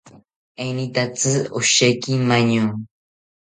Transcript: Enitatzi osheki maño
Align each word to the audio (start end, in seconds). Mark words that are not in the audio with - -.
Enitatzi 0.65 1.31
osheki 1.59 2.11
maño 2.27 2.65